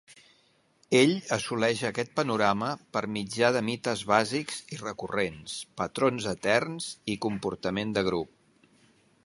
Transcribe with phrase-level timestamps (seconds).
[0.99, 7.93] Ell assoleix aquest panorama per mitjà de mites bàsics i recurrents, patrons eterns i comportament
[7.99, 8.69] de grup.